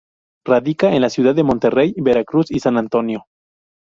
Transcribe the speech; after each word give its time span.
Radica 0.43 0.95
en 0.95 1.01
la 1.03 1.11
ciudad 1.11 1.35
de 1.35 1.43
Monterrey, 1.43 1.93
Veracruz 1.95 2.49
y 2.49 2.59
San 2.59 2.75
Antonio. 2.79 3.27